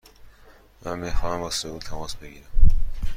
من 0.83 0.99
می 0.99 1.11
خواهم 1.11 1.39
با 1.39 1.49
سئول 1.49 1.79
تماس 1.79 2.15
بگیرم. 2.15 2.47